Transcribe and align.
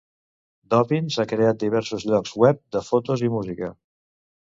Dobbins 0.73 1.19
ha 1.19 1.27
creat 1.33 1.61
diversos 1.65 2.09
llocs 2.15 2.35
web 2.47 2.61
de 2.79 2.85
fotos 2.91 3.27
i 3.29 3.33
música. 3.39 3.75